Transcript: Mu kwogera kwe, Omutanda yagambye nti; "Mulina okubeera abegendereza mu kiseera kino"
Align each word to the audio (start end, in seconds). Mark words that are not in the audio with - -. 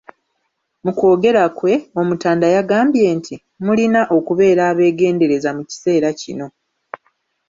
Mu 0.83 0.91
kwogera 0.97 1.43
kwe, 1.57 1.73
Omutanda 2.01 2.47
yagambye 2.55 3.05
nti; 3.17 3.35
"Mulina 3.65 4.01
okubeera 4.17 4.61
abegendereza 4.71 5.49
mu 5.57 5.63
kiseera 5.69 6.09
kino" 6.21 6.47